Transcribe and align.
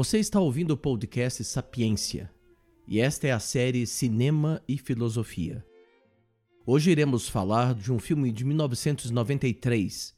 Você 0.00 0.18
está 0.18 0.40
ouvindo 0.40 0.70
o 0.70 0.78
podcast 0.78 1.44
Sapiência 1.44 2.32
e 2.88 3.00
esta 3.00 3.26
é 3.26 3.32
a 3.32 3.38
série 3.38 3.86
Cinema 3.86 4.62
e 4.66 4.78
Filosofia. 4.78 5.62
Hoje 6.64 6.90
iremos 6.90 7.28
falar 7.28 7.74
de 7.74 7.92
um 7.92 7.98
filme 7.98 8.32
de 8.32 8.42
1993, 8.42 10.14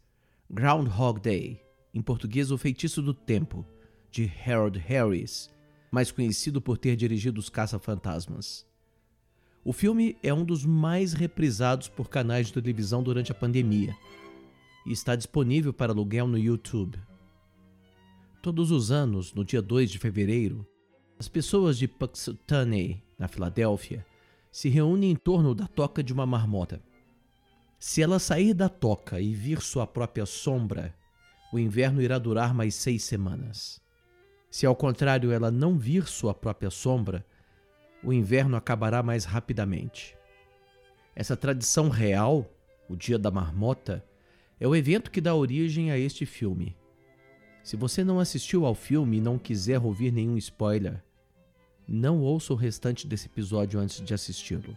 Groundhog 0.48 1.20
Day, 1.20 1.60
em 1.92 2.00
português 2.00 2.52
O 2.52 2.58
Feitiço 2.58 3.02
do 3.02 3.12
Tempo, 3.12 3.66
de 4.08 4.32
Harold 4.46 4.78
Harris, 4.78 5.50
mais 5.90 6.12
conhecido 6.12 6.62
por 6.62 6.78
ter 6.78 6.94
dirigido 6.94 7.40
Os 7.40 7.48
Caça-Fantasmas. 7.48 8.64
O 9.64 9.72
filme 9.72 10.16
é 10.22 10.32
um 10.32 10.44
dos 10.44 10.64
mais 10.64 11.12
reprisados 11.12 11.88
por 11.88 12.08
canais 12.08 12.46
de 12.46 12.52
televisão 12.52 13.02
durante 13.02 13.32
a 13.32 13.34
pandemia 13.34 13.96
e 14.86 14.92
está 14.92 15.16
disponível 15.16 15.72
para 15.72 15.90
aluguel 15.90 16.28
no 16.28 16.38
YouTube. 16.38 17.00
Todos 18.42 18.72
os 18.72 18.90
anos, 18.90 19.32
no 19.32 19.44
dia 19.44 19.62
2 19.62 19.88
de 19.88 20.00
fevereiro, 20.00 20.66
as 21.16 21.28
pessoas 21.28 21.78
de 21.78 21.86
Puxutane, 21.86 23.00
na 23.16 23.28
Filadélfia, 23.28 24.04
se 24.50 24.68
reúnem 24.68 25.12
em 25.12 25.14
torno 25.14 25.54
da 25.54 25.68
toca 25.68 26.02
de 26.02 26.12
uma 26.12 26.26
marmota. 26.26 26.82
Se 27.78 28.02
ela 28.02 28.18
sair 28.18 28.52
da 28.52 28.68
toca 28.68 29.20
e 29.20 29.32
vir 29.32 29.62
sua 29.62 29.86
própria 29.86 30.26
sombra, 30.26 30.92
o 31.52 31.58
inverno 31.58 32.02
irá 32.02 32.18
durar 32.18 32.52
mais 32.52 32.74
seis 32.74 33.04
semanas. 33.04 33.80
Se 34.50 34.66
ao 34.66 34.74
contrário 34.74 35.30
ela 35.30 35.52
não 35.52 35.78
vir 35.78 36.08
sua 36.08 36.34
própria 36.34 36.70
sombra, 36.70 37.24
o 38.02 38.12
inverno 38.12 38.56
acabará 38.56 39.04
mais 39.04 39.24
rapidamente. 39.24 40.16
Essa 41.14 41.36
tradição 41.36 41.88
real, 41.88 42.52
o 42.88 42.96
Dia 42.96 43.20
da 43.20 43.30
Marmota, 43.30 44.04
é 44.58 44.66
o 44.66 44.74
evento 44.74 45.12
que 45.12 45.20
dá 45.20 45.32
origem 45.32 45.92
a 45.92 45.98
este 45.98 46.26
filme. 46.26 46.76
Se 47.62 47.76
você 47.76 48.02
não 48.02 48.18
assistiu 48.18 48.66
ao 48.66 48.74
filme 48.74 49.18
e 49.18 49.20
não 49.20 49.38
quiser 49.38 49.80
ouvir 49.80 50.12
nenhum 50.12 50.36
spoiler, 50.36 51.02
não 51.86 52.20
ouça 52.20 52.52
o 52.52 52.56
restante 52.56 53.06
desse 53.06 53.26
episódio 53.26 53.78
antes 53.78 54.00
de 54.00 54.12
assisti-lo. 54.12 54.76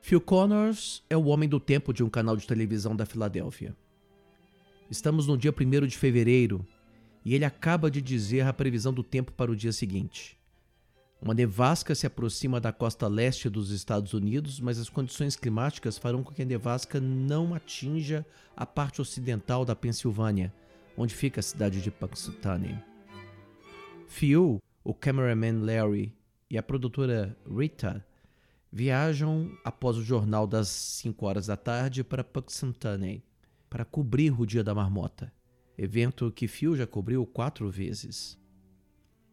Phil 0.00 0.20
Connors 0.20 1.02
é 1.10 1.16
o 1.16 1.24
homem 1.24 1.48
do 1.48 1.58
tempo 1.58 1.92
de 1.92 2.04
um 2.04 2.08
canal 2.08 2.36
de 2.36 2.46
televisão 2.46 2.94
da 2.94 3.04
Filadélfia. 3.04 3.74
Estamos 4.88 5.26
no 5.26 5.36
dia 5.36 5.52
1 5.52 5.88
de 5.88 5.98
fevereiro 5.98 6.64
e 7.24 7.34
ele 7.34 7.44
acaba 7.44 7.90
de 7.90 8.00
dizer 8.00 8.42
a 8.42 8.52
previsão 8.52 8.92
do 8.92 9.02
tempo 9.02 9.32
para 9.32 9.50
o 9.50 9.56
dia 9.56 9.72
seguinte. 9.72 10.38
Uma 11.20 11.32
nevasca 11.32 11.94
se 11.94 12.06
aproxima 12.06 12.60
da 12.60 12.72
costa 12.72 13.08
leste 13.08 13.48
dos 13.48 13.70
Estados 13.70 14.12
Unidos, 14.12 14.60
mas 14.60 14.78
as 14.78 14.88
condições 14.88 15.34
climáticas 15.34 15.96
farão 15.96 16.22
com 16.22 16.32
que 16.32 16.42
a 16.42 16.44
nevasca 16.44 17.00
não 17.00 17.54
atinja 17.54 18.24
a 18.54 18.66
parte 18.66 19.00
ocidental 19.00 19.64
da 19.64 19.74
Pensilvânia, 19.74 20.52
onde 20.96 21.14
fica 21.14 21.40
a 21.40 21.42
cidade 21.42 21.80
de 21.80 21.90
Punxsutawney. 21.90 22.78
Phil, 24.06 24.62
o 24.84 24.94
cameraman 24.94 25.64
Larry 25.64 26.14
e 26.50 26.58
a 26.58 26.62
produtora 26.62 27.36
Rita 27.48 28.06
viajam 28.70 29.50
após 29.64 29.96
o 29.96 30.02
jornal 30.02 30.46
das 30.46 30.68
5 30.68 31.26
horas 31.26 31.46
da 31.46 31.56
tarde 31.56 32.04
para 32.04 32.22
Punxsutawney 32.22 33.24
para 33.70 33.84
cobrir 33.84 34.38
o 34.38 34.46
Dia 34.46 34.62
da 34.62 34.74
Marmota, 34.74 35.32
evento 35.76 36.30
que 36.30 36.46
Phil 36.46 36.76
já 36.76 36.86
cobriu 36.86 37.26
quatro 37.26 37.70
vezes. 37.70 38.38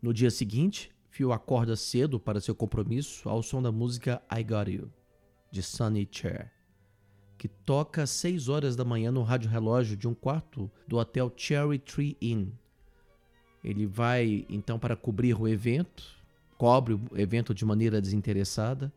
No 0.02 0.14
dia 0.14 0.31
seguinte, 0.31 0.92
Phil 1.14 1.31
acorda 1.31 1.75
cedo 1.75 2.19
para 2.19 2.42
seu 2.42 2.56
compromisso 2.56 3.30
ao 3.30 3.44
som 3.44 3.61
da 3.61 3.72
música 3.72 4.19
I 4.35 4.44
Got 4.44 4.72
You, 4.72 4.91
de 5.51 5.62
Sunny 5.62 6.09
Chair, 6.12 6.51
que 7.38 7.47
toca 7.47 8.01
às 8.01 8.09
6 8.09 8.50
horas 8.50 8.75
da 8.75 8.84
manhã 8.84 9.12
no 9.12 9.22
rádio 9.22 9.47
relógio 9.47 9.96
de 9.96 10.07
um 10.07 10.16
quarto 10.16 10.72
do 10.88 10.97
hotel 10.97 11.31
Cherry 11.38 11.78
Tree 11.78 12.18
Inn. 12.19 12.47
Ele 13.63 13.85
vai 13.85 14.44
então 14.50 14.79
para 14.79 14.96
cobrir 14.96 15.40
o 15.40 15.47
evento, 15.47 16.03
cobre 16.57 16.96
o 16.96 17.01
evento 17.16 17.53
de 17.53 17.63
maneira 17.63 18.01
desinteressada. 18.01 18.91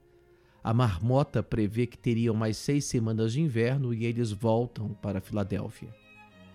A 0.65 0.73
marmota 0.73 1.43
prevê 1.43 1.87
que 1.87 1.99
teriam 1.99 2.35
mais 2.35 2.57
seis 2.57 2.87
semanas 2.87 3.35
de 3.35 3.43
inverno 3.43 3.93
e 3.93 4.07
eles 4.07 4.33
voltam 4.33 4.95
para 5.03 5.21
Filadélfia. 5.21 5.95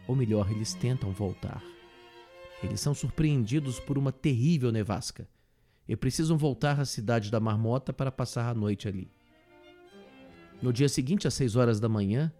Ou 0.07 0.15
melhor, 0.15 0.49
eles 0.49 0.73
tentam 0.73 1.11
voltar. 1.11 1.63
Eles 2.63 2.81
são 2.81 2.95
surpreendidos 2.95 3.79
por 3.79 3.95
uma 3.95 4.11
terrível 4.11 4.71
nevasca 4.71 5.29
e 5.87 5.95
precisam 5.95 6.37
voltar 6.37 6.79
à 6.79 6.85
cidade 6.85 7.31
da 7.31 7.39
Marmota 7.39 7.91
para 7.91 8.11
passar 8.11 8.49
a 8.49 8.53
noite 8.53 8.87
ali. 8.87 9.11
No 10.61 10.71
dia 10.71 10.87
seguinte, 10.87 11.27
às 11.27 11.33
seis 11.33 11.55
horas 11.55 11.79
da 11.79 11.89
manhã, 11.89 12.31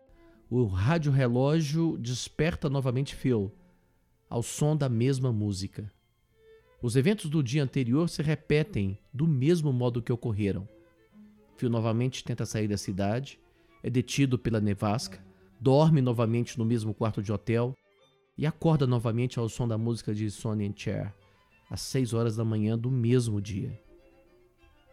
o 0.50 0.66
rádio-relógio 0.66 1.98
desperta 1.98 2.70
novamente 2.70 3.16
Phil, 3.16 3.52
ao 4.30 4.44
som 4.44 4.76
da 4.76 4.88
mesma 4.88 5.32
música. 5.32 5.92
Os 6.82 6.96
eventos 6.96 7.30
do 7.30 7.44
dia 7.44 7.64
anterior 7.64 8.10
se 8.10 8.22
repetem 8.22 8.98
do 9.14 9.28
mesmo 9.28 9.74
modo 9.74 10.02
que 10.02 10.12
ocorreram. 10.12 10.68
Phil 11.58 11.70
novamente 11.70 12.24
tenta 12.24 12.46
sair 12.46 12.68
da 12.68 12.78
cidade, 12.78 13.40
é 13.84 13.90
detido 13.90 14.38
pela 14.38 14.60
nevasca, 14.60 15.24
dorme 15.60 16.02
novamente 16.02 16.58
no 16.58 16.66
mesmo 16.66 16.94
quarto 16.94 17.22
de 17.22 17.32
hotel 17.32 17.76
e 18.38 18.46
acorda 18.46 18.88
novamente 18.88 19.40
ao 19.40 19.50
som 19.50 19.68
da 19.68 19.78
música 19.78 20.14
de 20.14 20.30
Sonny 20.30 20.68
and 20.68 20.74
Cher 20.76 21.14
às 21.72 21.80
seis 21.80 22.14
horas 22.14 22.36
da 22.36 22.44
manhã 22.44 22.78
do 22.78 22.92
mesmo 22.92 23.42
dia. 23.42 23.80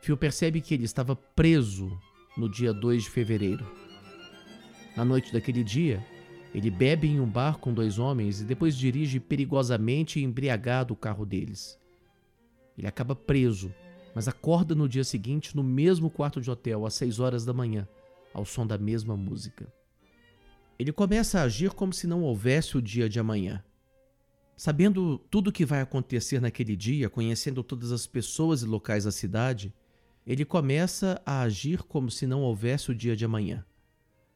Phil 0.00 0.16
percebe 0.16 0.60
que 0.60 0.72
ele 0.72 0.84
estava 0.84 1.16
preso 1.16 1.90
no 2.36 2.48
dia 2.48 2.72
2 2.72 3.02
de 3.02 3.10
fevereiro. 3.10 3.66
Na 4.96 5.04
noite 5.04 5.32
daquele 5.32 5.64
dia, 5.64 6.04
ele 6.54 6.70
bebe 6.70 7.08
em 7.08 7.20
um 7.20 7.26
bar 7.26 7.58
com 7.58 7.74
dois 7.74 7.98
homens 7.98 8.40
e 8.40 8.44
depois 8.44 8.76
dirige 8.76 9.18
perigosamente 9.18 10.20
embriagado 10.20 10.94
o 10.94 10.96
carro 10.96 11.26
deles. 11.26 11.76
Ele 12.76 12.86
acaba 12.86 13.16
preso, 13.16 13.74
mas 14.14 14.28
acorda 14.28 14.72
no 14.72 14.88
dia 14.88 15.02
seguinte 15.02 15.56
no 15.56 15.64
mesmo 15.64 16.08
quarto 16.08 16.40
de 16.40 16.48
hotel 16.48 16.86
às 16.86 16.94
seis 16.94 17.18
horas 17.18 17.44
da 17.44 17.52
manhã, 17.52 17.88
ao 18.32 18.44
som 18.44 18.64
da 18.64 18.78
mesma 18.78 19.16
música. 19.16 19.66
Ele 20.78 20.92
começa 20.92 21.40
a 21.40 21.42
agir 21.42 21.72
como 21.72 21.92
se 21.92 22.06
não 22.06 22.22
houvesse 22.22 22.78
o 22.78 22.82
dia 22.82 23.08
de 23.08 23.18
amanhã. 23.18 23.64
Sabendo 24.58 25.18
tudo 25.30 25.50
o 25.50 25.52
que 25.52 25.64
vai 25.64 25.80
acontecer 25.80 26.40
naquele 26.40 26.74
dia, 26.74 27.08
conhecendo 27.08 27.62
todas 27.62 27.92
as 27.92 28.08
pessoas 28.08 28.60
e 28.60 28.66
locais 28.66 29.04
da 29.04 29.12
cidade, 29.12 29.72
ele 30.26 30.44
começa 30.44 31.22
a 31.24 31.42
agir 31.42 31.84
como 31.84 32.10
se 32.10 32.26
não 32.26 32.42
houvesse 32.42 32.90
o 32.90 32.94
dia 32.94 33.14
de 33.14 33.24
amanhã, 33.24 33.64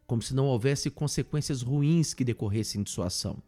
como 0.06 0.22
se 0.22 0.32
não 0.32 0.46
houvesse 0.46 0.88
consequências 0.90 1.60
ruins 1.60 2.14
que 2.14 2.22
decorressem 2.22 2.84
de 2.84 2.90
sua 2.90 3.08
ação. 3.08 3.42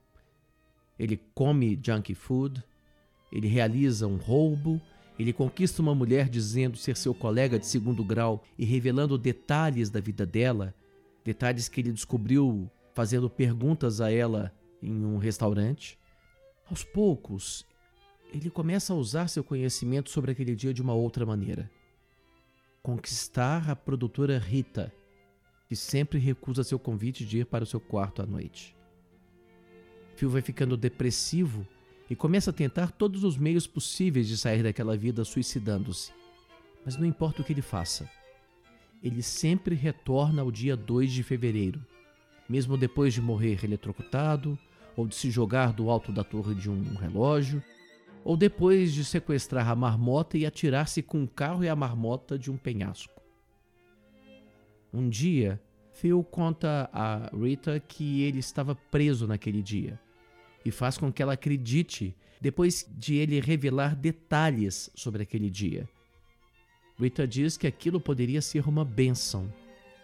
Ele 0.99 1.17
come 1.33 1.79
junk 1.81 2.13
food, 2.13 2.61
ele 3.31 3.47
realiza 3.47 4.09
um 4.09 4.17
roubo, 4.17 4.83
ele 5.17 5.33
conquista 5.33 5.81
uma 5.81 5.95
mulher 5.95 6.29
dizendo 6.29 6.77
ser 6.77 6.97
seu 6.97 7.15
colega 7.15 7.57
de 7.57 7.67
segundo 7.67 8.03
grau 8.03 8.43
e 8.59 8.65
revelando 8.65 9.17
detalhes 9.17 9.91
da 9.91 10.01
vida 10.01 10.27
dela, 10.27 10.75
detalhes 11.25 11.69
que 11.69 11.81
ele 11.81 11.93
descobriu 11.93 12.69
fazendo 12.95 13.31
perguntas 13.31 14.01
a 14.01 14.11
ela 14.11 14.53
em 14.83 15.05
um 15.05 15.19
restaurante. 15.19 15.97
Aos 16.71 16.83
poucos, 16.83 17.67
ele 18.33 18.49
começa 18.49 18.93
a 18.93 18.97
usar 18.97 19.29
seu 19.29 19.45
conhecimento 19.45 20.09
sobre 20.09 20.33
aquele 20.33 20.57
dia 20.57 20.73
de 20.73 20.81
uma 20.81 20.95
outra 20.95 21.27
maneira. 21.27 21.71
Conquistar 22.83 23.69
a 23.71 23.77
produtora 23.77 24.39
Rita, 24.39 24.93
que 25.69 25.77
sempre 25.77 26.19
recusa 26.19 26.65
seu 26.65 26.79
convite 26.79 27.25
de 27.25 27.41
ir 27.41 27.47
para 27.47 27.65
o 27.65 27.67
seu 27.67 27.79
quarto 27.79 28.23
à 28.23 28.27
noite. 28.27 28.75
Phil 30.17 30.31
vai 30.31 30.41
ficando 30.41 30.77
depressivo 30.77 31.67
e 32.09 32.17
começa 32.17 32.51
a 32.51 32.53
tentar 32.53 32.93
todos 32.93 33.25
os 33.25 33.37
meios 33.37 33.67
possíveis 33.67 34.27
de 34.27 34.39
sair 34.39 34.63
daquela 34.63 34.97
vida 34.97 35.25
suicidando-se. 35.25 36.13
Mas 36.85 36.97
não 36.97 37.07
importa 37.07 37.43
o 37.43 37.45
que 37.45 37.53
ele 37.53 37.63
faça, 37.63 38.09
ele 39.03 39.23
sempre 39.23 39.75
retorna 39.75 40.41
ao 40.41 40.51
dia 40.51 40.77
2 40.77 41.13
de 41.13 41.23
fevereiro, 41.23 41.85
mesmo 42.49 42.77
depois 42.77 43.13
de 43.13 43.21
morrer 43.21 43.63
eletrocutado 43.63 44.59
ou 44.97 45.07
de 45.07 45.15
se 45.15 45.31
jogar 45.31 45.73
do 45.73 45.91
alto 45.91 46.13
da 46.13 46.25
torre 46.25 46.55
de 46.55 46.71
um 46.71 46.95
relógio, 46.95 47.63
ou 48.25 48.37
depois 48.37 48.93
de 48.93 49.05
sequestrar 49.05 49.69
a 49.69 49.75
marmota 49.75 50.39
e 50.39 50.47
atirar-se 50.47 51.03
com 51.03 51.25
o 51.25 51.29
carro 51.29 51.63
e 51.63 51.69
a 51.69 51.77
marmota 51.77 52.39
de 52.39 52.51
um 52.51 52.57
penhasco. 52.57 53.21
Um 54.93 55.09
dia, 55.09 55.61
Phil 55.93 56.25
conta 56.25 56.89
a 56.93 57.31
Rita 57.37 57.79
que 57.81 58.23
ele 58.23 58.39
estava 58.39 58.75
preso 58.75 59.27
naquele 59.27 59.63
dia 59.63 60.01
e 60.65 60.71
faz 60.71 60.97
com 60.97 61.13
que 61.13 61.23
ela 61.23 61.35
acredite 61.35 62.17
depois 62.41 62.87
de 62.97 63.17
ele 63.17 63.41
revelar 63.41 63.95
detalhes 63.95 64.91
sobre 64.95 65.23
aquele 65.23 65.51
dia. 65.51 65.89
Rita 66.99 67.27
diz 67.27 67.57
que 67.57 67.67
aquilo 67.67 68.01
poderia 68.01 68.41
ser 68.41 68.69
uma 68.69 68.85
bênção 68.85 69.53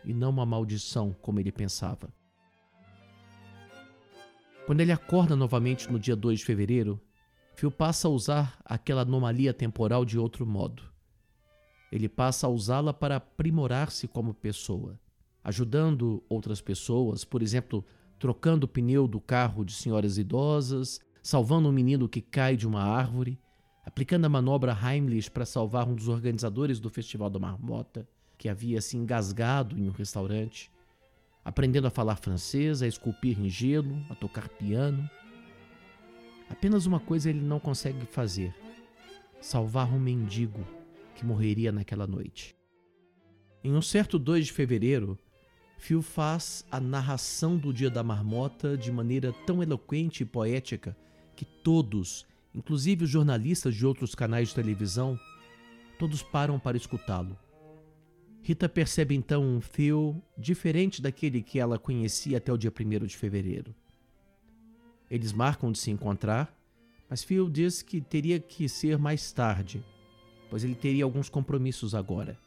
e 0.05 0.13
não 0.13 0.31
uma 0.31 0.47
maldição, 0.47 1.15
como 1.21 1.39
ele 1.39 1.53
pensava. 1.53 2.13
Quando 4.67 4.81
ele 4.81 4.93
acorda 4.93 5.35
novamente 5.35 5.91
no 5.91 5.99
dia 5.99 6.15
2 6.15 6.41
de 6.41 6.45
fevereiro, 6.45 7.01
Phil 7.55 7.71
passa 7.71 8.09
a 8.09 8.11
usar 8.11 8.59
aquela 8.65 9.03
anomalia 9.03 9.53
temporal 9.53 10.05
de 10.05 10.19
outro 10.19 10.47
modo. 10.47 10.83
ele 11.93 12.09
passa 12.09 12.47
a 12.47 12.51
usá-la 12.51 12.95
para 12.95 13.17
aprimorar-se 13.17 14.07
como 14.07 14.33
pessoa, 14.33 14.99
ajudando 15.43 16.23
outras 16.29 16.61
pessoas, 16.61 17.25
por 17.25 17.43
exemplo, 17.43 17.85
trocando 18.17 18.65
o 18.65 18.69
pneu 18.69 19.09
do 19.09 19.21
carro 19.21 19.65
de 19.65 19.73
senhoras 19.73 20.17
idosas, 20.17 21.01
salvando 21.21 21.69
um 21.69 21.73
menino 21.73 22.09
que 22.09 22.21
cai 22.21 22.57
de 22.57 22.67
uma 22.67 22.83
árvore, 22.83 23.41
aplicando 23.85 24.25
a 24.25 24.29
manobra 24.29 24.73
Heimlich 24.73 25.31
para 25.31 25.45
salvar 25.45 25.89
um 25.89 25.95
dos 25.97 26.07
organizadores 26.07 26.79
do 26.79 26.89
Festival 26.89 27.29
da 27.29 27.41
Marmota, 27.41 28.09
que 28.39 28.49
havia 28.49 28.81
se 28.81 28.97
engasgado 28.97 29.77
em 29.77 29.89
um 29.89 29.93
restaurante, 29.93 30.71
aprendendo 31.45 31.87
a 31.87 31.91
falar 31.91 32.17
francês, 32.17 32.83
a 32.83 32.87
esculpir 32.87 33.39
em 33.41 33.49
gelo, 33.49 34.05
a 34.09 34.15
tocar 34.15 34.49
piano. 34.49 35.09
Apenas 36.49 36.87
uma 36.87 37.01
coisa 37.01 37.31
ele 37.31 37.41
não 37.41 37.61
consegue 37.61 38.05
fazer: 38.07 38.55
salvar 39.41 39.93
um 39.93 39.99
mendigo 39.99 40.67
que 41.15 41.25
morreria 41.25 41.73
naquela 41.73 42.07
noite. 42.07 42.57
Em 43.63 43.75
um 43.75 43.83
certo 43.83 44.19
2 44.19 44.47
de 44.47 44.53
fevereiro, 44.53 45.19
Phil 45.79 46.03
faz 46.03 46.65
a 46.71 46.81
narração 46.81 47.57
do 47.57 47.73
Dia 47.73 47.91
da 47.91 48.03
Marmota 48.03 48.77
de 48.77 48.93
maneira 48.93 49.33
tão 49.47 49.63
eloquente 49.63 50.23
e 50.23 50.27
poética 50.27 50.97
que 51.35 51.45
todos, 51.45 52.27
inclusive 52.55 53.05
os 53.05 53.11
jornalistas 53.11 53.75
de 53.75 53.87
outros 53.87 54.15
canais 54.15 54.49
de 54.49 54.55
televisão, 54.55 55.19
todos 55.99 56.23
param 56.23 56.59
para 56.59 56.77
escutá-lo. 56.77 57.37
Rita 58.43 58.69
percebe 58.69 59.15
então 59.15 59.43
um 59.45 59.61
Phil 59.61 60.23
diferente 60.37 61.03
daquele 61.03 61.43
que 61.43 61.59
ela 61.59 61.79
conhecia 61.79 62.39
até 62.39 62.53
o 62.53 62.57
dia 62.57 62.73
1 62.73 63.07
de 63.07 63.17
fevereiro. 63.17 63.75
Eles 65.11 65.33
marcam 65.33 65.71
de 65.71 65.79
se 65.79 65.91
encontrar, 65.91 66.57
mas 67.09 67.23
Phil 67.23 67.51
diz 67.51 67.83
que 67.83 68.01
teria 68.01 68.41
que 68.41 68.69
ser 68.69 68.97
mais 68.97 69.31
tarde, 69.33 69.85
pois 70.49 70.65
ele 70.65 70.75
teria 70.75 71.05
alguns 71.05 71.29
compromissos 71.29 71.95
agora. 71.95 72.39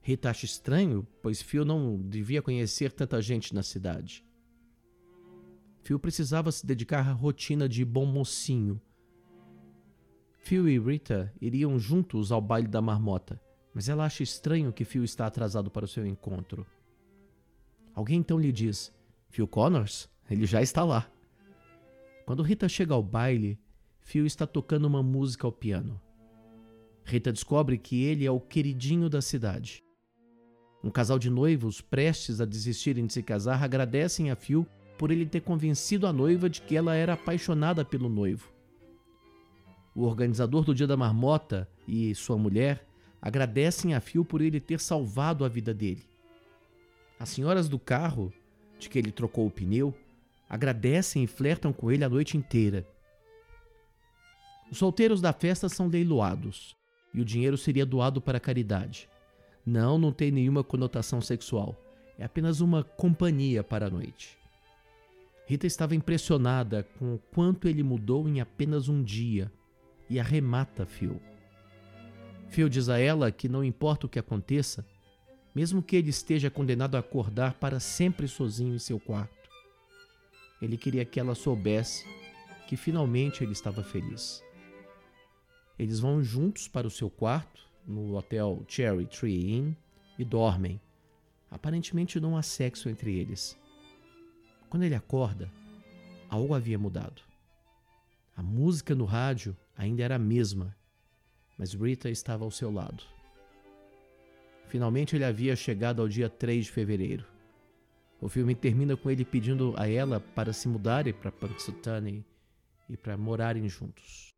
Rita 0.00 0.30
acha 0.30 0.44
estranho, 0.44 1.06
pois 1.20 1.42
Phil 1.42 1.64
não 1.64 2.00
devia 2.00 2.40
conhecer 2.40 2.92
tanta 2.92 3.20
gente 3.20 3.52
na 3.52 3.62
cidade. 3.62 4.24
Phil 5.82 5.98
precisava 5.98 6.50
se 6.50 6.64
dedicar 6.64 7.06
à 7.06 7.12
rotina 7.12 7.68
de 7.68 7.84
bom 7.84 8.06
mocinho. 8.06 8.80
Phil 10.38 10.68
e 10.68 10.78
Rita 10.78 11.32
iriam 11.40 11.76
juntos 11.78 12.30
ao 12.30 12.40
baile 12.40 12.68
da 12.68 12.80
marmota, 12.80 13.40
mas 13.76 13.90
ela 13.90 14.06
acha 14.06 14.22
estranho 14.22 14.72
que 14.72 14.86
Phil 14.86 15.04
está 15.04 15.26
atrasado 15.26 15.70
para 15.70 15.84
o 15.84 15.88
seu 15.88 16.06
encontro. 16.06 16.66
Alguém 17.94 18.20
então 18.20 18.38
lhe 18.38 18.50
diz: 18.50 18.90
Phil 19.28 19.46
Connors? 19.46 20.08
Ele 20.30 20.46
já 20.46 20.62
está 20.62 20.82
lá. 20.82 21.06
Quando 22.24 22.42
Rita 22.42 22.70
chega 22.70 22.94
ao 22.94 23.02
baile, 23.02 23.60
Phil 24.00 24.24
está 24.24 24.46
tocando 24.46 24.86
uma 24.86 25.02
música 25.02 25.46
ao 25.46 25.52
piano. 25.52 26.00
Rita 27.04 27.30
descobre 27.30 27.76
que 27.76 28.02
ele 28.02 28.24
é 28.24 28.30
o 28.30 28.40
queridinho 28.40 29.10
da 29.10 29.20
cidade. 29.20 29.84
Um 30.82 30.88
casal 30.88 31.18
de 31.18 31.28
noivos, 31.28 31.82
prestes 31.82 32.40
a 32.40 32.46
desistirem 32.46 33.04
de 33.04 33.12
se 33.12 33.22
casar, 33.22 33.62
agradecem 33.62 34.30
a 34.30 34.36
Phil 34.36 34.66
por 34.96 35.10
ele 35.10 35.26
ter 35.26 35.42
convencido 35.42 36.06
a 36.06 36.14
noiva 36.14 36.48
de 36.48 36.62
que 36.62 36.76
ela 36.76 36.94
era 36.94 37.12
apaixonada 37.12 37.84
pelo 37.84 38.08
noivo. 38.08 38.50
O 39.94 40.04
organizador 40.04 40.64
do 40.64 40.74
Dia 40.74 40.86
da 40.86 40.96
Marmota 40.96 41.68
e 41.86 42.14
sua 42.14 42.38
mulher 42.38 42.86
agradecem 43.26 43.92
a 43.92 44.00
Phil 44.00 44.24
por 44.24 44.40
ele 44.40 44.60
ter 44.60 44.78
salvado 44.78 45.44
a 45.44 45.48
vida 45.48 45.74
dele. 45.74 46.04
As 47.18 47.28
senhoras 47.30 47.68
do 47.68 47.76
carro, 47.76 48.32
de 48.78 48.88
que 48.88 48.96
ele 48.96 49.10
trocou 49.10 49.48
o 49.48 49.50
pneu, 49.50 49.92
agradecem 50.48 51.24
e 51.24 51.26
flertam 51.26 51.72
com 51.72 51.90
ele 51.90 52.04
a 52.04 52.08
noite 52.08 52.36
inteira. 52.36 52.86
Os 54.70 54.78
solteiros 54.78 55.20
da 55.20 55.32
festa 55.32 55.68
são 55.68 55.88
leiloados 55.88 56.76
e 57.12 57.20
o 57.20 57.24
dinheiro 57.24 57.58
seria 57.58 57.84
doado 57.84 58.20
para 58.20 58.38
a 58.38 58.40
caridade. 58.40 59.08
Não, 59.66 59.98
não 59.98 60.12
tem 60.12 60.30
nenhuma 60.30 60.62
conotação 60.62 61.20
sexual. 61.20 61.74
É 62.16 62.24
apenas 62.24 62.60
uma 62.60 62.84
companhia 62.84 63.64
para 63.64 63.86
a 63.86 63.90
noite. 63.90 64.38
Rita 65.48 65.66
estava 65.66 65.96
impressionada 65.96 66.86
com 66.96 67.16
o 67.16 67.22
quanto 67.34 67.66
ele 67.66 67.82
mudou 67.82 68.28
em 68.28 68.40
apenas 68.40 68.88
um 68.88 69.02
dia 69.02 69.50
e 70.08 70.20
arremata 70.20 70.86
Phil. 70.86 71.20
Phil 72.48 72.68
diz 72.68 72.88
a 72.88 72.98
ela 72.98 73.30
que 73.30 73.48
não 73.48 73.64
importa 73.64 74.06
o 74.06 74.08
que 74.08 74.18
aconteça, 74.18 74.86
mesmo 75.54 75.82
que 75.82 75.96
ele 75.96 76.10
esteja 76.10 76.50
condenado 76.50 76.96
a 76.96 77.00
acordar 77.00 77.54
para 77.54 77.80
sempre 77.80 78.28
sozinho 78.28 78.74
em 78.74 78.78
seu 78.78 79.00
quarto. 79.00 79.50
Ele 80.60 80.76
queria 80.76 81.04
que 81.04 81.20
ela 81.20 81.34
soubesse 81.34 82.04
que 82.66 82.76
finalmente 82.76 83.42
ele 83.42 83.52
estava 83.52 83.82
feliz. 83.82 84.42
Eles 85.78 86.00
vão 86.00 86.22
juntos 86.22 86.66
para 86.68 86.86
o 86.86 86.90
seu 86.90 87.10
quarto 87.10 87.62
no 87.86 88.16
hotel 88.16 88.64
Cherry 88.66 89.06
Tree 89.06 89.54
Inn 89.54 89.74
e 90.18 90.24
dormem. 90.24 90.80
Aparentemente 91.50 92.18
não 92.18 92.36
há 92.36 92.42
sexo 92.42 92.88
entre 92.88 93.16
eles. 93.16 93.56
Quando 94.68 94.82
ele 94.82 94.94
acorda, 94.94 95.50
algo 96.28 96.54
havia 96.54 96.78
mudado. 96.78 97.22
A 98.36 98.42
música 98.42 98.94
no 98.94 99.04
rádio 99.04 99.56
ainda 99.76 100.02
era 100.02 100.16
a 100.16 100.18
mesma, 100.18 100.76
mas 101.56 101.74
Rita 101.74 102.10
estava 102.10 102.44
ao 102.44 102.50
seu 102.50 102.70
lado. 102.70 103.02
Finalmente 104.68 105.14
ele 105.16 105.24
havia 105.24 105.54
chegado 105.54 106.02
ao 106.02 106.08
dia 106.08 106.28
3 106.28 106.66
de 106.66 106.70
fevereiro. 106.70 107.24
O 108.20 108.28
filme 108.28 108.54
termina 108.54 108.96
com 108.96 109.10
ele 109.10 109.24
pedindo 109.24 109.74
a 109.76 109.88
ela 109.88 110.20
para 110.20 110.52
se 110.52 110.68
mudarem 110.68 111.12
para 111.12 111.30
Punxsutawney 111.30 112.24
e 112.88 112.96
para 112.96 113.16
morarem 113.16 113.68
juntos. 113.68 114.34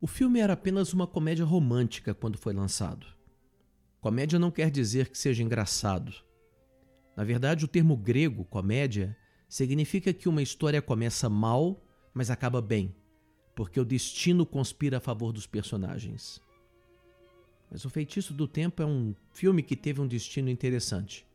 O 0.00 0.06
filme 0.06 0.38
era 0.40 0.52
apenas 0.52 0.92
uma 0.92 1.06
comédia 1.06 1.44
romântica 1.44 2.14
quando 2.14 2.38
foi 2.38 2.52
lançado. 2.52 3.06
Comédia 4.00 4.38
não 4.38 4.50
quer 4.50 4.70
dizer 4.70 5.08
que 5.08 5.18
seja 5.18 5.42
engraçado. 5.42 6.14
Na 7.16 7.24
verdade, 7.24 7.64
o 7.64 7.68
termo 7.68 7.96
grego, 7.96 8.44
comédia, 8.44 9.16
significa 9.48 10.12
que 10.12 10.28
uma 10.28 10.42
história 10.42 10.82
começa 10.82 11.28
mal, 11.28 11.82
mas 12.12 12.30
acaba 12.30 12.60
bem, 12.60 12.94
porque 13.54 13.80
o 13.80 13.84
destino 13.84 14.44
conspira 14.44 14.98
a 14.98 15.00
favor 15.00 15.32
dos 15.32 15.46
personagens. 15.46 16.40
Mas 17.70 17.84
O 17.84 17.90
Feitiço 17.90 18.34
do 18.34 18.46
Tempo 18.46 18.82
é 18.82 18.86
um 18.86 19.14
filme 19.32 19.62
que 19.62 19.74
teve 19.74 20.00
um 20.00 20.06
destino 20.06 20.50
interessante. 20.50 21.26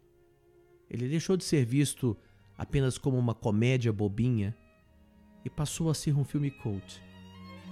Ele 0.90 1.10
deixou 1.10 1.36
de 1.36 1.44
ser 1.44 1.66
visto 1.66 2.16
apenas 2.58 2.98
como 2.98 3.18
uma 3.18 3.34
comédia 3.34 3.92
bobinha 3.92 4.56
e 5.44 5.50
passou 5.50 5.90
a 5.90 5.94
ser 5.94 6.16
um 6.16 6.24
filme 6.24 6.52
cult 6.52 7.02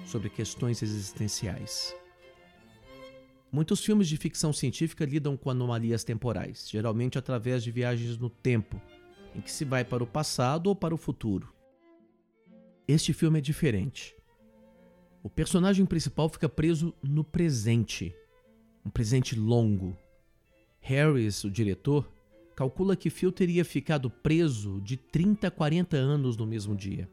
sobre 0.05 0.29
questões 0.29 0.81
existenciais. 0.81 1.95
Muitos 3.51 3.83
filmes 3.83 4.07
de 4.07 4.15
ficção 4.15 4.53
científica 4.53 5.05
lidam 5.05 5.35
com 5.35 5.49
anomalias 5.49 6.03
temporais, 6.03 6.69
geralmente 6.69 7.17
através 7.17 7.63
de 7.63 7.71
viagens 7.71 8.17
no 8.17 8.29
tempo, 8.29 8.79
em 9.35 9.41
que 9.41 9.51
se 9.51 9.65
vai 9.65 9.83
para 9.83 10.03
o 10.03 10.07
passado 10.07 10.67
ou 10.67 10.75
para 10.75 10.93
o 10.93 10.97
futuro. 10.97 11.51
Este 12.87 13.11
filme 13.11 13.39
é 13.39 13.41
diferente. 13.41 14.15
O 15.23 15.29
personagem 15.29 15.85
principal 15.85 16.29
fica 16.29 16.47
preso 16.47 16.93
no 17.01 17.23
presente, 17.23 18.15
um 18.85 18.89
presente 18.89 19.37
longo. 19.37 19.97
Harris, 20.79 21.43
o 21.43 21.49
diretor, 21.49 22.09
calcula 22.55 22.95
que 22.95 23.09
Phil 23.09 23.31
teria 23.31 23.65
ficado 23.65 24.09
preso 24.09 24.79
de 24.81 24.95
30 24.95 25.47
a 25.47 25.51
40 25.51 25.97
anos 25.97 26.37
no 26.37 26.45
mesmo 26.45 26.75
dia. 26.75 27.09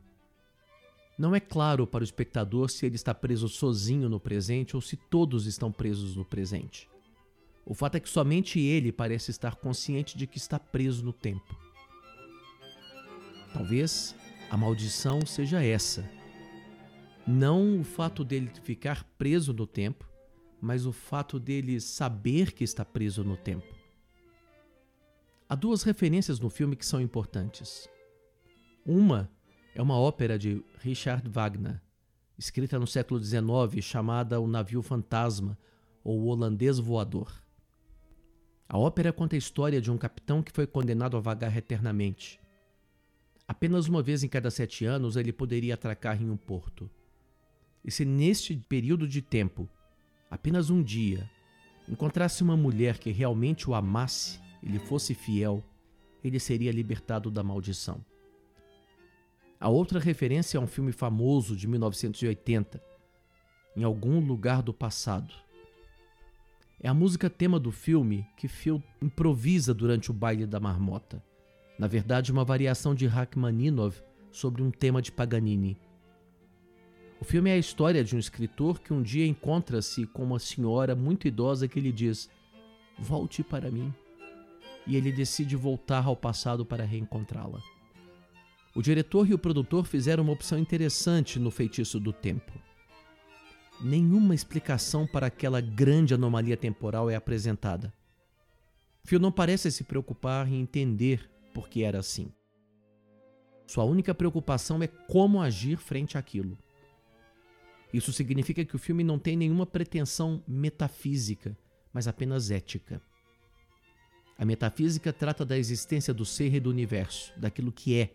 Não 1.19 1.35
é 1.35 1.41
claro 1.41 1.87
para 1.87 2.03
o 2.03 2.05
espectador 2.05 2.69
se 2.69 2.85
ele 2.85 2.97
está 2.97 3.15
preso 3.15 3.49
sozinho 3.49 4.09
no 4.09 4.21
presente 4.21 4.77
ou 4.77 4.83
se 4.83 4.97
todos 4.97 5.47
estão 5.47 5.73
presos 5.73 6.15
no 6.15 6.25
presente. 6.25 6.89
O 7.65 7.75
fato 7.75 7.97
é 7.97 8.01
que 8.01 8.09
somente 8.09 8.61
ele 8.61 8.93
parece 8.93 9.31
estar 9.31 9.57
consciente 9.57 10.17
de 10.17 10.27
que 10.27 10.37
está 10.37 10.59
preso 10.59 11.05
no 11.05 11.13
tempo. 11.13 11.59
Talvez 13.53 14.15
a 14.51 14.57
maldição 14.57 15.25
seja 15.25 15.65
essa. 15.65 16.09
Não 17.27 17.81
o 17.81 17.85
fato 17.85 18.23
dele 18.23 18.51
ficar 18.63 19.03
preso 19.19 19.53
no 19.53 19.67
tempo, 19.67 20.09
mas 20.61 20.87
o 20.87 20.93
fato 20.93 21.41
dele 21.41 21.81
saber 21.81 22.53
que 22.53 22.63
está 22.63 22.85
preso 22.85 23.25
no 23.25 23.37
tempo. 23.37 23.75
Há 25.49 25.55
duas 25.55 25.83
referências 25.83 26.39
no 26.39 26.51
filme 26.51 26.77
que 26.77 26.85
são 26.85 27.01
importantes. 27.01 27.89
Uma 28.85 29.31
é 29.77 29.83
uma 29.83 29.99
ópera 29.99 30.39
de 30.39 30.65
Richard 30.79 31.29
Wagner, 31.29 31.79
escrita 32.39 32.79
no 32.79 32.87
século 32.87 33.23
XIX, 33.23 33.45
chamada 33.85 34.41
O 34.41 34.47
Navio 34.47 34.81
Fantasma 34.81 35.59
ou 36.03 36.19
O 36.19 36.27
Holandês 36.29 36.79
Voador. 36.79 37.31
A 38.67 38.79
ópera 38.79 39.13
conta 39.13 39.37
a 39.37 39.39
história 39.39 39.79
de 39.79 39.91
um 39.91 39.99
capitão 39.99 40.43
que 40.43 40.51
foi 40.51 40.67
condenado 40.67 41.15
a 41.15 41.21
vagar 41.21 41.55
eternamente. 41.55 42.41
Apenas 43.47 43.87
uma 43.87 44.03
vez 44.03 44.25
em 44.25 44.29
cada 44.29 44.51
sete 44.51 44.87
anos 44.87 45.15
ele 45.15 45.31
poderia 45.31 45.75
atracar 45.75 46.23
em 46.23 46.31
um 46.31 46.39
porto. 46.39 46.91
E 47.85 47.91
se 47.91 48.07
neste 48.07 48.57
período 48.57 49.07
de 49.07 49.21
tempo, 49.21 49.69
apenas 50.31 50.71
um 50.71 50.83
dia, 50.83 51.31
encontrasse 51.87 52.43
uma 52.43 52.57
mulher 52.57 52.97
que 52.99 53.11
realmente 53.11 53.69
o 53.69 53.75
amasse 53.75 54.41
e 54.63 54.71
lhe 54.71 54.79
fosse 54.79 55.15
fiel, 55.15 55.63
ele 56.25 56.41
seria 56.41 56.73
libertado 56.73 57.31
da 57.31 57.43
maldição. 57.43 58.03
A 59.59 59.71
outra 59.71 59.99
referência 59.99 60.59
é 60.59 60.61
um 60.61 60.67
filme 60.67 60.93
famoso 60.93 61.57
de 61.57 61.67
1980, 61.67 62.83
Em 63.75 63.85
Algum 63.85 64.21
Lugar 64.21 64.63
do 64.63 64.73
Passado. 64.73 65.33
É 66.79 66.89
a 66.89 66.95
música 66.95 67.31
tema 67.31 67.59
do 67.59 67.73
filme 67.73 68.27
que 68.37 68.49
Phil 68.49 68.83
improvisa 69.01 69.73
durante 69.73 70.11
o 70.11 70.15
baile 70.15 70.45
da 70.45 70.61
marmota. 70.61 71.25
Na 71.79 71.87
verdade, 71.87 72.31
uma 72.31 72.45
variação 72.45 72.95
de 72.95 73.07
Rachmaninoff 73.07 74.03
sobre 74.31 74.63
um 74.63 74.71
tema 74.71 75.01
de 75.01 75.11
Paganini. 75.11 75.79
O 77.19 77.25
filme 77.25 77.49
é 77.49 77.55
a 77.55 77.59
história 77.59 78.05
de 78.05 78.15
um 78.15 78.19
escritor 78.19 78.79
que 78.79 78.93
um 78.93 79.03
dia 79.03 79.27
encontra-se 79.27 80.07
com 80.07 80.23
uma 80.23 80.39
senhora 80.39 80.95
muito 80.95 81.27
idosa 81.27 81.67
que 81.67 81.81
lhe 81.81 81.93
diz: 81.93 82.29
Volte 82.99 83.43
para 83.43 83.71
mim. 83.71 83.93
E 84.87 84.97
ele 84.97 85.11
decide 85.11 85.57
voltar 85.57 86.05
ao 86.05 86.15
passado 86.15 86.65
para 86.65 86.85
reencontrá-la. 86.85 87.61
O 88.77 88.83
diretor 88.83 89.27
e 89.27 89.33
o 89.33 89.39
produtor 89.39 89.87
fizeram 89.87 90.23
uma 90.23 90.35
opção 90.35 90.59
interessante 90.59 91.39
no 91.39 91.51
feitiço 91.51 91.99
do 91.99 92.13
tempo. 92.13 92.53
Nenhuma 93.81 94.35
explicação 94.35 95.07
para 95.07 95.29
aquela 95.29 95.63
grande 95.63 96.13
anomalia 96.13 96.59
temporal 96.59 97.09
é 97.09 97.15
apresentada. 97.15 97.91
Phil 99.03 99.19
não 99.19 99.33
parece 99.33 99.73
se 99.73 99.83
preocupar 99.83 100.47
em 100.47 100.61
entender 100.61 101.27
por 101.55 101.71
que 101.71 101.85
era 101.85 102.01
assim. 102.01 102.31
Sua 103.67 103.85
única 103.85 104.15
preocupação 104.15 104.83
é 104.83 104.87
como 104.87 105.41
agir 105.41 105.79
frente 105.79 106.19
àquilo. 106.19 106.59
Isso 107.95 108.13
significa 108.13 108.63
que 108.63 108.77
o 108.77 108.79
filme 108.79 109.03
não 109.03 109.19
tem 109.19 109.39
nenhuma 109.39 109.65
pretensão 109.65 110.45
metafísica, 110.47 111.57
mas 111.95 112.07
apenas 112.07 112.51
ética. 112.51 113.01
A 114.37 114.45
metafísica 114.45 115.15
trata 115.15 115.47
da 115.47 115.57
existência 115.57 116.13
do 116.13 116.27
ser 116.27 116.53
e 116.53 116.61
do 116.61 116.69
universo, 116.69 117.33
daquilo 117.39 117.73
que 117.73 117.99
é, 117.99 118.15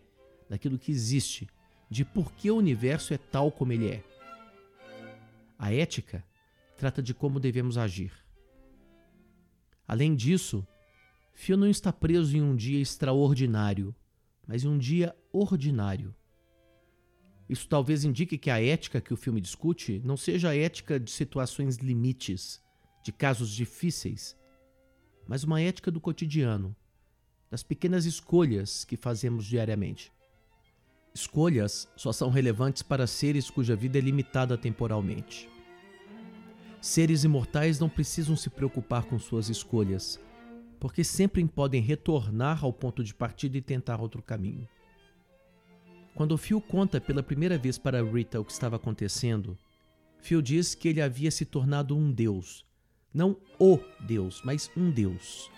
daquilo 0.52 0.78
que 0.78 0.92
existe, 0.92 1.48
de 1.88 2.04
por 2.04 2.30
que 2.30 2.50
o 2.50 2.56
universo 2.58 3.14
é 3.14 3.16
tal 3.16 3.50
como 3.50 3.72
ele 3.72 3.88
é. 3.88 4.04
A 5.58 5.72
ética 5.72 6.22
trata 6.76 7.02
de 7.02 7.14
como 7.14 7.40
devemos 7.40 7.78
agir. 7.78 8.12
Além 9.88 10.14
disso, 10.14 10.66
Fio 11.32 11.56
não 11.56 11.70
está 11.70 11.90
preso 11.90 12.36
em 12.36 12.42
um 12.42 12.54
dia 12.54 12.82
extraordinário, 12.82 13.94
mas 14.46 14.62
em 14.62 14.68
um 14.68 14.76
dia 14.76 15.16
ordinário. 15.32 16.14
Isso 17.48 17.66
talvez 17.66 18.04
indique 18.04 18.36
que 18.36 18.50
a 18.50 18.62
ética 18.62 19.00
que 19.00 19.14
o 19.14 19.16
filme 19.16 19.40
discute 19.40 20.02
não 20.04 20.18
seja 20.18 20.50
a 20.50 20.54
ética 20.54 21.00
de 21.00 21.10
situações 21.10 21.76
limites, 21.76 22.62
de 23.02 23.10
casos 23.10 23.48
difíceis, 23.50 24.36
mas 25.26 25.44
uma 25.44 25.62
ética 25.62 25.90
do 25.90 25.98
cotidiano, 25.98 26.76
das 27.50 27.62
pequenas 27.62 28.04
escolhas 28.04 28.84
que 28.84 28.98
fazemos 28.98 29.46
diariamente. 29.46 30.12
Escolhas 31.14 31.86
só 31.94 32.10
são 32.10 32.30
relevantes 32.30 32.82
para 32.82 33.06
seres 33.06 33.50
cuja 33.50 33.76
vida 33.76 33.98
é 33.98 34.00
limitada 34.00 34.56
temporalmente. 34.56 35.48
Seres 36.80 37.22
imortais 37.22 37.78
não 37.78 37.88
precisam 37.88 38.34
se 38.34 38.48
preocupar 38.48 39.04
com 39.04 39.18
suas 39.18 39.48
escolhas, 39.48 40.18
porque 40.80 41.04
sempre 41.04 41.46
podem 41.46 41.82
retornar 41.82 42.64
ao 42.64 42.72
ponto 42.72 43.04
de 43.04 43.14
partida 43.14 43.58
e 43.58 43.62
tentar 43.62 44.00
outro 44.00 44.22
caminho. 44.22 44.66
Quando 46.14 46.36
Phil 46.38 46.60
conta 46.60 47.00
pela 47.00 47.22
primeira 47.22 47.56
vez 47.56 47.78
para 47.78 48.02
Rita 48.02 48.40
o 48.40 48.44
que 48.44 48.52
estava 48.52 48.76
acontecendo, 48.76 49.56
Phil 50.18 50.42
diz 50.42 50.74
que 50.74 50.88
ele 50.88 51.00
havia 51.00 51.30
se 51.30 51.44
tornado 51.44 51.96
um 51.96 52.10
deus. 52.10 52.64
Não 53.12 53.36
o 53.58 53.78
deus, 54.00 54.40
mas 54.44 54.70
um 54.76 54.90
deus. 54.90 55.50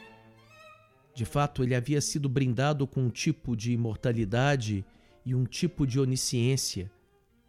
De 1.15 1.25
fato, 1.25 1.63
ele 1.63 1.75
havia 1.75 2.01
sido 2.01 2.29
brindado 2.29 2.87
com 2.87 3.03
um 3.03 3.11
tipo 3.11 3.57
de 3.57 3.73
imortalidade 3.73 4.85
e 5.25 5.35
um 5.35 5.45
tipo 5.45 5.87
de 5.87 5.99
onisciência, 5.99 6.91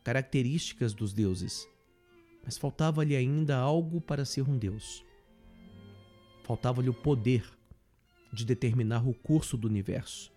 características 0.04 0.94
dos 0.94 1.14
deuses. 1.14 1.68
Mas 2.44 2.58
faltava-lhe 2.58 3.16
ainda 3.16 3.58
algo 3.58 4.00
para 4.00 4.24
ser 4.24 4.48
um 4.48 4.58
deus. 4.58 5.04
Faltava-lhe 6.44 6.90
o 6.90 6.94
poder 6.94 7.46
de 8.32 8.46
determinar 8.46 9.08
o 9.08 9.14
curso 9.14 9.58
do 9.58 9.68
universo, 9.68 10.32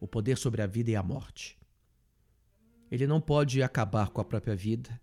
o 0.00 0.06
poder 0.06 0.36
sobre 0.36 0.62
a 0.62 0.66
vida 0.66 0.90
e 0.90 0.96
a 0.96 1.02
morte. 1.02 1.58
Ele 2.90 3.06
não 3.06 3.20
pode 3.20 3.62
acabar 3.62 4.10
com 4.10 4.20
a 4.20 4.24
própria 4.24 4.56
vida 4.56 5.00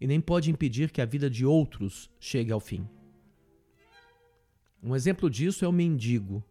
e 0.00 0.06
nem 0.06 0.20
pode 0.20 0.50
impedir 0.50 0.90
que 0.90 1.00
a 1.00 1.06
vida 1.06 1.30
de 1.30 1.46
outros 1.46 2.10
chegue 2.20 2.52
ao 2.52 2.60
fim. 2.60 2.88
Um 4.82 4.94
exemplo 4.94 5.28
disso 5.28 5.64
é 5.64 5.68
o 5.68 5.72
mendigo, 5.72 6.44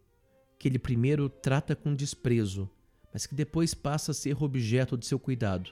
que 0.58 0.68
ele 0.68 0.78
primeiro 0.78 1.28
trata 1.28 1.74
com 1.76 1.94
desprezo, 1.94 2.68
mas 3.12 3.26
que 3.26 3.34
depois 3.34 3.74
passa 3.74 4.12
a 4.12 4.14
ser 4.14 4.42
objeto 4.42 4.96
de 4.96 5.06
seu 5.06 5.18
cuidado, 5.18 5.70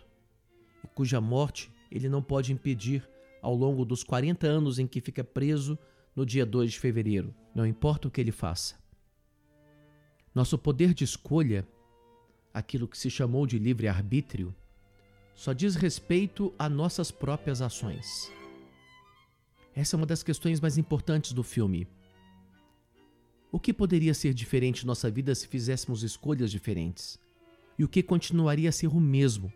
e 0.83 0.87
cuja 0.89 1.21
morte 1.21 1.71
ele 1.91 2.09
não 2.09 2.23
pode 2.23 2.53
impedir 2.53 3.09
ao 3.43 3.55
longo 3.55 3.85
dos 3.85 4.03
40 4.03 4.47
anos 4.47 4.79
em 4.79 4.87
que 4.87 5.01
fica 5.01 5.23
preso 5.23 5.79
no 6.15 6.25
dia 6.25 6.47
2 6.47 6.73
de 6.73 6.81
fevereiro, 6.81 7.35
não 7.55 7.67
importa 7.67 8.09
o 8.09 8.11
que 8.11 8.21
ele 8.21 8.33
faça. 8.33 8.75
Nosso 10.35 10.59
poder 10.59 10.93
de 10.93 11.05
escolha, 11.05 11.67
aquilo 12.53 12.89
que 12.89 12.99
se 12.99 13.11
chamou 13.11 13.47
de 13.47 13.59
livre-arbítrio, 13.59 14.55
só 15.35 15.53
diz 15.53 15.75
respeito 15.77 16.53
a 16.59 16.69
nossas 16.69 17.11
próprias 17.11 17.61
ações. 17.61 18.33
Essa 19.75 19.95
é 19.95 19.99
uma 19.99 20.07
das 20.07 20.23
questões 20.23 20.59
mais 20.59 20.79
importantes 20.79 21.33
do 21.33 21.43
filme. 21.43 21.87
O 23.53 23.61
que 23.61 23.73
poderia 23.73 24.15
ser 24.15 24.33
diferente 24.33 24.83
em 24.83 24.87
nossa 24.87 25.11
vida 25.11 25.35
se 25.35 25.47
fizéssemos 25.47 26.03
escolhas 26.03 26.51
diferentes? 26.51 27.19
E 27.79 27.85
o 27.85 27.89
que 27.89 28.03
continuaria 28.03 28.69
a 28.69 28.73
ser 28.73 28.89
o 28.89 29.01
mesmo, 29.01 29.53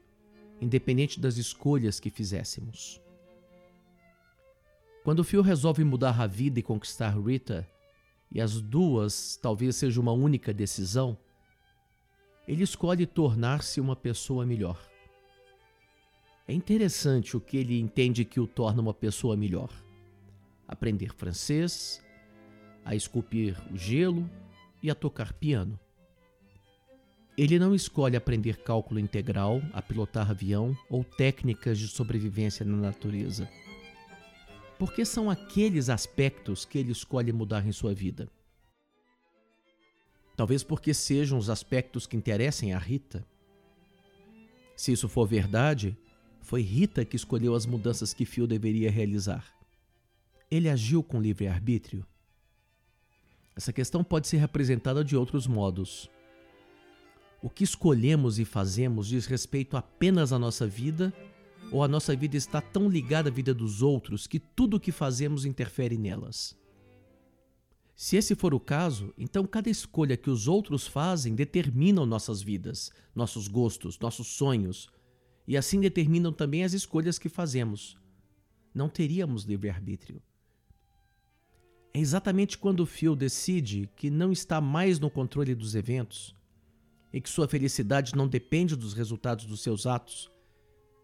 independente 0.60 1.18
das 1.18 1.36
escolhas 1.36 1.98
que 1.98 2.10
fizéssemos? 2.10 3.00
Quando 5.02 5.24
Phil 5.24 5.42
resolve 5.42 5.82
mudar 5.82 6.20
a 6.20 6.26
vida 6.26 6.60
e 6.60 6.62
conquistar 6.62 7.18
Rita, 7.18 7.66
e 8.30 8.40
as 8.40 8.60
duas 8.60 9.36
talvez 9.40 9.76
seja 9.76 10.00
uma 10.00 10.12
única 10.12 10.52
decisão, 10.52 11.16
ele 12.46 12.62
escolhe 12.62 13.06
tornar-se 13.06 13.80
uma 13.80 13.96
pessoa 13.96 14.44
melhor. 14.44 14.78
É 16.46 16.52
interessante 16.52 17.36
o 17.36 17.40
que 17.40 17.56
ele 17.56 17.78
entende 17.78 18.24
que 18.24 18.40
o 18.40 18.46
torna 18.46 18.82
uma 18.82 18.92
pessoa 18.92 19.36
melhor. 19.36 19.70
Aprender 20.66 21.14
francês, 21.14 22.02
a 22.84 22.94
esculpir 22.94 23.56
o 23.72 23.76
gelo 23.76 24.28
e 24.82 24.90
a 24.90 24.94
tocar 24.94 25.32
piano. 25.32 25.78
Ele 27.40 27.58
não 27.58 27.74
escolhe 27.74 28.18
aprender 28.18 28.58
cálculo 28.58 29.00
integral, 29.00 29.62
a 29.72 29.80
pilotar 29.80 30.30
avião 30.30 30.76
ou 30.90 31.02
técnicas 31.02 31.78
de 31.78 31.88
sobrevivência 31.88 32.66
na 32.66 32.76
natureza. 32.76 33.48
Porque 34.78 35.06
são 35.06 35.30
aqueles 35.30 35.88
aspectos 35.88 36.66
que 36.66 36.76
ele 36.76 36.92
escolhe 36.92 37.32
mudar 37.32 37.66
em 37.66 37.72
sua 37.72 37.94
vida. 37.94 38.28
Talvez 40.36 40.62
porque 40.62 40.92
sejam 40.92 41.38
os 41.38 41.48
aspectos 41.48 42.06
que 42.06 42.14
interessem 42.14 42.74
a 42.74 42.78
Rita. 42.78 43.26
Se 44.76 44.92
isso 44.92 45.08
for 45.08 45.26
verdade, 45.26 45.96
foi 46.42 46.60
Rita 46.60 47.06
que 47.06 47.16
escolheu 47.16 47.54
as 47.54 47.64
mudanças 47.64 48.12
que 48.12 48.26
Phil 48.26 48.46
deveria 48.46 48.90
realizar. 48.90 49.50
Ele 50.50 50.68
agiu 50.68 51.02
com 51.02 51.18
livre-arbítrio? 51.18 52.04
Essa 53.56 53.72
questão 53.72 54.04
pode 54.04 54.28
ser 54.28 54.36
representada 54.36 55.02
de 55.02 55.16
outros 55.16 55.46
modos. 55.46 56.10
O 57.42 57.48
que 57.48 57.64
escolhemos 57.64 58.38
e 58.38 58.44
fazemos 58.44 59.08
diz 59.08 59.24
respeito 59.24 59.76
apenas 59.76 60.32
à 60.32 60.38
nossa 60.38 60.66
vida, 60.66 61.12
ou 61.72 61.82
a 61.82 61.88
nossa 61.88 62.14
vida 62.14 62.36
está 62.36 62.60
tão 62.60 62.88
ligada 62.88 63.30
à 63.30 63.32
vida 63.32 63.54
dos 63.54 63.80
outros 63.80 64.26
que 64.26 64.38
tudo 64.38 64.76
o 64.76 64.80
que 64.80 64.92
fazemos 64.92 65.46
interfere 65.46 65.96
nelas? 65.96 66.58
Se 67.96 68.16
esse 68.16 68.34
for 68.34 68.52
o 68.52 68.60
caso, 68.60 69.14
então 69.16 69.46
cada 69.46 69.70
escolha 69.70 70.16
que 70.16 70.28
os 70.28 70.48
outros 70.48 70.86
fazem 70.86 71.34
determinam 71.34 72.04
nossas 72.04 72.42
vidas, 72.42 72.90
nossos 73.14 73.48
gostos, 73.48 73.98
nossos 73.98 74.26
sonhos, 74.26 74.90
e 75.46 75.56
assim 75.56 75.80
determinam 75.80 76.32
também 76.32 76.62
as 76.64 76.72
escolhas 76.74 77.18
que 77.18 77.28
fazemos. 77.28 77.96
Não 78.74 78.88
teríamos 78.88 79.44
livre-arbítrio. 79.44 80.22
É 81.92 81.98
exatamente 81.98 82.56
quando 82.56 82.86
Phil 82.86 83.16
decide 83.16 83.88
que 83.96 84.10
não 84.10 84.30
está 84.30 84.60
mais 84.60 84.98
no 84.98 85.10
controle 85.10 85.54
dos 85.54 85.74
eventos 85.74 86.38
e 87.12 87.20
que 87.20 87.28
sua 87.28 87.48
felicidade 87.48 88.14
não 88.14 88.28
depende 88.28 88.76
dos 88.76 88.94
resultados 88.94 89.44
dos 89.44 89.62
seus 89.62 89.86
atos 89.86 90.30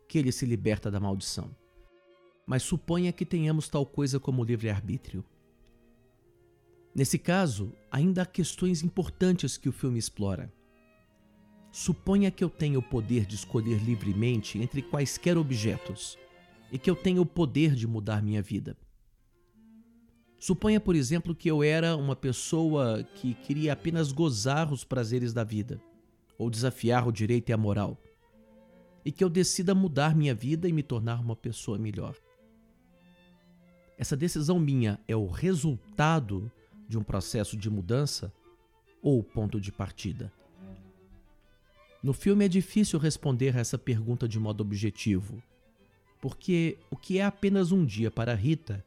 que 0.08 0.18
ele 0.18 0.30
se 0.30 0.46
liberta 0.46 0.90
da 0.90 1.00
maldição. 1.00 1.54
Mas 2.46 2.62
suponha 2.62 3.12
que 3.12 3.26
tenhamos 3.26 3.68
tal 3.68 3.84
coisa 3.84 4.20
como 4.20 4.44
livre-arbítrio. 4.44 5.24
Nesse 6.94 7.18
caso, 7.18 7.72
ainda 7.90 8.22
há 8.22 8.26
questões 8.26 8.82
importantes 8.82 9.56
que 9.56 9.68
o 9.68 9.72
filme 9.72 9.98
explora. 9.98 10.52
Suponha 11.72 12.30
que 12.30 12.42
eu 12.42 12.48
tenha 12.48 12.78
o 12.78 12.82
poder 12.82 13.26
de 13.26 13.34
escolher 13.34 13.82
livremente 13.82 14.58
entre 14.58 14.80
quaisquer 14.80 15.36
objetos 15.36 16.16
e 16.72 16.78
que 16.78 16.88
eu 16.88 16.96
tenha 16.96 17.20
o 17.20 17.26
poder 17.26 17.74
de 17.74 17.86
mudar 17.86 18.22
minha 18.22 18.40
vida. 18.40 18.76
Suponha, 20.38 20.80
por 20.80 20.94
exemplo, 20.94 21.34
que 21.34 21.50
eu 21.50 21.62
era 21.62 21.96
uma 21.96 22.14
pessoa 22.14 23.02
que 23.16 23.34
queria 23.34 23.72
apenas 23.72 24.12
gozar 24.12 24.72
os 24.72 24.84
prazeres 24.84 25.32
da 25.32 25.42
vida, 25.42 25.80
ou 26.38 26.50
desafiar 26.50 27.06
o 27.06 27.12
direito 27.12 27.50
e 27.50 27.52
a 27.52 27.56
moral, 27.56 27.96
e 29.04 29.12
que 29.12 29.22
eu 29.22 29.28
decida 29.28 29.74
mudar 29.74 30.14
minha 30.14 30.34
vida 30.34 30.68
e 30.68 30.72
me 30.72 30.82
tornar 30.82 31.20
uma 31.20 31.36
pessoa 31.36 31.78
melhor. 31.78 32.16
Essa 33.98 34.16
decisão 34.16 34.58
minha 34.58 34.98
é 35.08 35.16
o 35.16 35.26
resultado 35.26 36.50
de 36.88 36.98
um 36.98 37.02
processo 37.02 37.56
de 37.56 37.70
mudança 37.70 38.32
ou 39.02 39.22
ponto 39.22 39.60
de 39.60 39.72
partida? 39.72 40.32
No 42.02 42.12
filme 42.12 42.44
é 42.44 42.48
difícil 42.48 42.98
responder 42.98 43.56
a 43.56 43.60
essa 43.60 43.78
pergunta 43.78 44.28
de 44.28 44.38
modo 44.38 44.60
objetivo, 44.60 45.42
porque 46.20 46.78
o 46.90 46.96
que 46.96 47.18
é 47.18 47.24
apenas 47.24 47.72
um 47.72 47.84
dia 47.84 48.10
para 48.10 48.34
Rita 48.34 48.84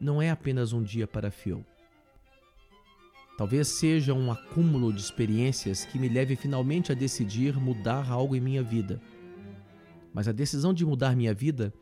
não 0.00 0.20
é 0.20 0.30
apenas 0.30 0.72
um 0.72 0.82
dia 0.82 1.06
para 1.06 1.30
Phil. 1.30 1.64
Talvez 3.38 3.68
seja 3.68 4.12
um 4.12 4.32
acúmulo 4.32 4.92
de 4.92 5.00
experiências 5.00 5.84
que 5.84 5.96
me 5.96 6.08
leve 6.08 6.34
finalmente 6.34 6.90
a 6.90 6.94
decidir 6.96 7.56
mudar 7.56 8.10
algo 8.10 8.34
em 8.34 8.40
minha 8.40 8.64
vida. 8.64 9.00
Mas 10.12 10.26
a 10.26 10.32
decisão 10.32 10.74
de 10.74 10.84
mudar 10.84 11.14
minha 11.14 11.32
vida 11.32 11.72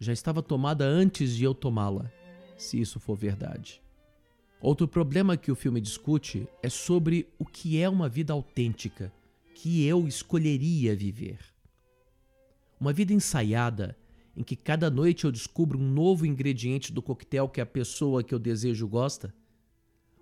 já 0.00 0.10
estava 0.10 0.42
tomada 0.42 0.86
antes 0.86 1.36
de 1.36 1.44
eu 1.44 1.54
tomá-la, 1.54 2.10
se 2.56 2.80
isso 2.80 2.98
for 2.98 3.14
verdade. 3.14 3.82
Outro 4.58 4.88
problema 4.88 5.36
que 5.36 5.52
o 5.52 5.54
filme 5.54 5.82
discute 5.82 6.48
é 6.62 6.70
sobre 6.70 7.28
o 7.38 7.44
que 7.44 7.78
é 7.78 7.86
uma 7.90 8.08
vida 8.08 8.32
autêntica 8.32 9.12
que 9.54 9.84
eu 9.84 10.08
escolheria 10.08 10.96
viver. 10.96 11.40
Uma 12.80 12.94
vida 12.94 13.12
ensaiada 13.12 13.94
em 14.34 14.42
que 14.42 14.56
cada 14.56 14.88
noite 14.88 15.26
eu 15.26 15.30
descubro 15.30 15.78
um 15.78 15.90
novo 15.90 16.24
ingrediente 16.24 16.90
do 16.90 17.02
coquetel 17.02 17.50
que 17.50 17.60
a 17.60 17.66
pessoa 17.66 18.24
que 18.24 18.34
eu 18.34 18.38
desejo 18.38 18.88
gosta. 18.88 19.34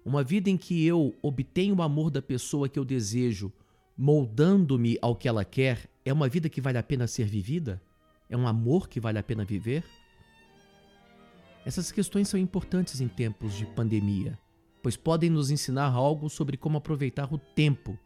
Uma 0.04 0.23
vida 0.23 0.50
em 0.50 0.56
que 0.56 0.84
eu 0.87 1.14
obtenho 1.23 1.76
o 1.76 1.82
amor 1.82 2.11
da 2.11 2.20
pessoa 2.20 2.68
que 2.68 2.78
eu 2.78 2.84
desejo, 2.84 3.50
moldando-me 3.96 4.99
ao 5.00 5.16
que 5.16 5.26
ela 5.26 5.44
quer, 5.44 5.88
é 6.04 6.12
uma 6.12 6.28
vida 6.28 6.49
que 6.49 6.61
vale 6.61 6.76
a 6.76 6.82
pena 6.82 7.06
ser 7.06 7.25
vivida? 7.25 7.80
É 8.28 8.37
um 8.37 8.46
amor 8.46 8.88
que 8.88 9.00
vale 9.00 9.18
a 9.18 9.23
pena 9.23 9.44
viver? 9.44 9.84
Essas 11.64 11.90
questões 11.90 12.28
são 12.28 12.38
importantes 12.38 13.00
em 13.00 13.08
tempos 13.08 13.54
de 13.54 13.64
pandemia, 13.64 14.38
pois 14.82 14.96
podem 14.96 15.30
nos 15.30 15.50
ensinar 15.50 15.90
algo 15.90 16.28
sobre 16.28 16.58
como 16.58 16.76
aproveitar 16.76 17.32
o 17.32 17.38
tempo 17.38 17.99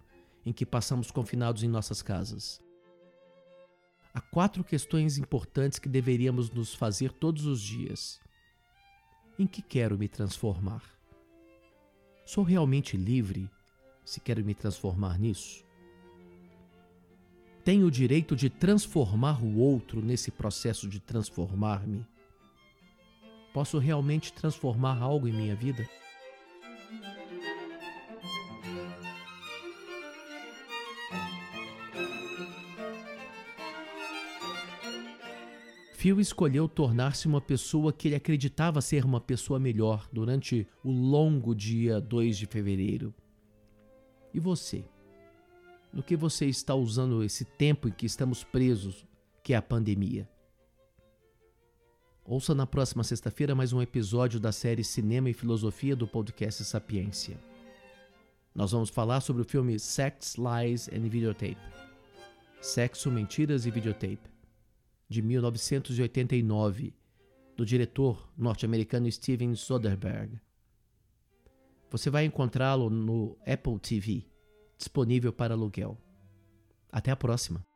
em 0.47 0.53
que 0.53 0.65
passamos 0.65 1.11
confinados 1.11 1.65
em 1.65 1.69
nossas 1.69 2.01
casas. 2.01 2.61
Há 4.15 4.21
quatro 4.21 4.63
questões 4.63 5.19
importantes 5.19 5.81
que 5.81 5.89
deveríamos 5.89 6.51
nos 6.51 6.73
fazer 6.75 7.13
todos 7.13 7.45
os 7.45 7.61
dias. 7.61 8.21
Em 9.37 9.47
que 9.47 9.61
quero 9.61 9.99
me 9.99 10.09
transformar? 10.09 10.98
Sou 12.29 12.45
realmente 12.45 12.95
livre 12.95 13.51
se 14.05 14.21
quero 14.21 14.45
me 14.45 14.55
transformar 14.55 15.19
nisso? 15.19 15.65
Tenho 17.65 17.87
o 17.87 17.91
direito 17.91 18.37
de 18.37 18.51
transformar 18.51 19.43
o 19.43 19.57
outro 19.57 20.03
nesse 20.03 20.31
processo 20.31 20.87
de 20.91 21.01
transformar-me? 21.01 22.07
Posso 23.55 23.79
realmente 23.79 24.31
transformar 24.31 25.01
algo 25.01 25.27
em 25.27 25.33
minha 25.33 25.57
vida? 25.57 25.89
Phil 36.09 36.21
escolheu 36.21 36.67
tornar-se 36.67 37.29
uma 37.29 37.39
pessoa 37.39 37.93
que 37.93 38.09
ele 38.09 38.15
acreditava 38.15 38.81
ser 38.81 39.05
uma 39.05 39.21
pessoa 39.21 39.61
melhor 39.61 40.09
durante 40.11 40.67
o 40.83 40.91
longo 40.91 41.55
dia 41.55 42.01
2 42.01 42.39
de 42.39 42.47
fevereiro. 42.47 43.13
E 44.33 44.41
você? 44.41 44.87
No 45.93 46.03
que 46.03 46.17
você 46.17 46.47
está 46.47 46.75
usando 46.75 47.23
esse 47.23 47.45
tempo 47.45 47.89
em 47.89 47.93
que 47.93 48.07
estamos 48.07 48.43
presos, 48.43 49.05
que 49.45 49.53
é 49.53 49.57
a 49.59 49.61
pandemia? 49.61 50.27
Ouça 52.25 52.55
na 52.55 52.67
próxima 52.67 53.05
sexta-feira 53.05 53.55
mais 53.55 53.75
um 53.75 53.83
episódio 53.83 54.41
da 54.41 54.51
série 54.51 54.85
Cinema 54.85 55.29
e 55.29 55.35
Filosofia 55.35 55.95
do 55.95 56.09
podcast 56.09 56.65
Sapiência. 56.65 57.39
Nós 58.55 58.73
vamos 58.73 58.89
falar 58.89 59.21
sobre 59.21 59.43
o 59.43 59.45
filme 59.45 59.79
Sex, 59.79 60.37
Lies 60.39 60.89
and 60.89 61.07
Videotape. 61.11 61.59
Sexo, 62.63 63.11
Mentiras 63.11 63.67
e 63.67 63.71
Videotape 63.71 64.38
de 65.09 65.23
1989, 65.23 66.95
do 67.57 67.65
diretor 67.65 68.31
norte-americano 68.37 69.11
Steven 69.11 69.55
Soderbergh. 69.55 70.41
Você 71.91 72.11
vai 72.11 72.25
encontrá-lo 72.25 72.91
no 72.91 73.37
Apple 73.47 73.79
TV, 73.79 74.27
disponível 74.77 75.33
para 75.33 75.55
aluguel. 75.55 75.99
Até 76.93 77.11
a 77.11 77.17
próxima! 77.17 77.68